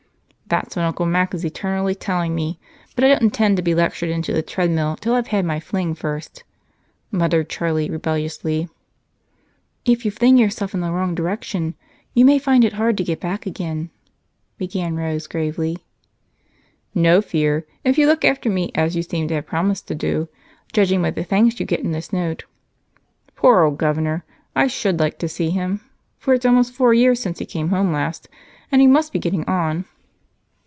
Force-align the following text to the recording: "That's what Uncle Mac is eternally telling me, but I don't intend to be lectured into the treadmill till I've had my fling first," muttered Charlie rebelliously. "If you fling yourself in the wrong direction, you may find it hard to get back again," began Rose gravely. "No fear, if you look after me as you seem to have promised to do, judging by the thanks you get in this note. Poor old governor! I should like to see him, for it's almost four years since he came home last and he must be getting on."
"That's 0.47 0.75
what 0.75 0.83
Uncle 0.83 1.05
Mac 1.05 1.33
is 1.33 1.45
eternally 1.45 1.95
telling 1.95 2.35
me, 2.35 2.59
but 2.93 3.05
I 3.05 3.07
don't 3.07 3.21
intend 3.21 3.55
to 3.55 3.63
be 3.63 3.73
lectured 3.73 4.09
into 4.09 4.33
the 4.33 4.41
treadmill 4.41 4.97
till 4.99 5.13
I've 5.13 5.27
had 5.29 5.45
my 5.45 5.61
fling 5.61 5.95
first," 5.95 6.43
muttered 7.09 7.47
Charlie 7.47 7.89
rebelliously. 7.89 8.67
"If 9.85 10.03
you 10.03 10.11
fling 10.11 10.35
yourself 10.37 10.73
in 10.73 10.81
the 10.81 10.91
wrong 10.91 11.15
direction, 11.15 11.75
you 12.13 12.25
may 12.25 12.37
find 12.37 12.65
it 12.65 12.73
hard 12.73 12.97
to 12.97 13.03
get 13.05 13.21
back 13.21 13.45
again," 13.45 13.91
began 14.57 14.97
Rose 14.97 15.25
gravely. 15.25 15.77
"No 16.93 17.21
fear, 17.21 17.65
if 17.85 17.97
you 17.97 18.05
look 18.05 18.25
after 18.25 18.49
me 18.49 18.73
as 18.75 18.93
you 18.93 19.03
seem 19.03 19.29
to 19.29 19.35
have 19.35 19.45
promised 19.45 19.87
to 19.87 19.95
do, 19.95 20.27
judging 20.73 21.01
by 21.01 21.11
the 21.11 21.23
thanks 21.23 21.61
you 21.61 21.65
get 21.65 21.79
in 21.79 21.93
this 21.93 22.11
note. 22.11 22.43
Poor 23.37 23.63
old 23.63 23.77
governor! 23.77 24.25
I 24.53 24.67
should 24.67 24.99
like 24.99 25.17
to 25.19 25.29
see 25.29 25.51
him, 25.51 25.79
for 26.19 26.33
it's 26.33 26.45
almost 26.45 26.73
four 26.73 26.93
years 26.93 27.21
since 27.21 27.39
he 27.39 27.45
came 27.45 27.69
home 27.69 27.93
last 27.93 28.27
and 28.69 28.81
he 28.81 28.87
must 28.87 29.13
be 29.13 29.19
getting 29.19 29.45
on." 29.45 29.85